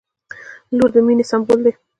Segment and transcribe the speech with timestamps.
[0.77, 1.73] •لور د مینې سمبول دی.